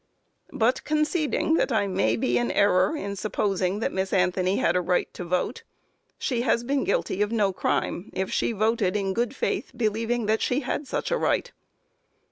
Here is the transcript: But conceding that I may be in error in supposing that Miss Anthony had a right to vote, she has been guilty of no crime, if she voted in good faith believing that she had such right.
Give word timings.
But 0.51 0.83
conceding 0.83 1.53
that 1.57 1.71
I 1.71 1.85
may 1.85 2.15
be 2.15 2.35
in 2.39 2.49
error 2.49 2.97
in 2.97 3.15
supposing 3.15 3.81
that 3.81 3.91
Miss 3.93 4.11
Anthony 4.11 4.55
had 4.57 4.75
a 4.75 4.81
right 4.81 5.13
to 5.13 5.23
vote, 5.23 5.61
she 6.17 6.41
has 6.41 6.63
been 6.63 6.83
guilty 6.83 7.21
of 7.21 7.31
no 7.31 7.53
crime, 7.53 8.09
if 8.11 8.33
she 8.33 8.51
voted 8.51 8.95
in 8.95 9.13
good 9.13 9.35
faith 9.35 9.71
believing 9.77 10.25
that 10.25 10.41
she 10.41 10.61
had 10.61 10.87
such 10.87 11.11
right. 11.11 11.51